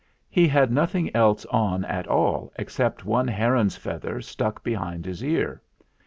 [0.31, 5.61] He had nothing else on at all, except one heron's feather stuck behind his ear.